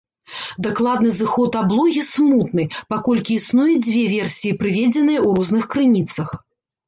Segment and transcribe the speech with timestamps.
[0.67, 2.63] Дакладны зыход аблогі смутны,
[2.93, 6.29] паколькі існуе дзве версіі, прыведзеныя ў розных крыніцах.